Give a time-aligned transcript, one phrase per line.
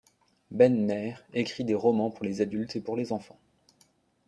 [0.49, 3.37] Ben-Ner écrit des romans pour les adultes et pour les enfants.